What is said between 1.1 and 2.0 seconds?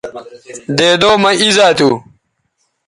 مہ اِیزا تھو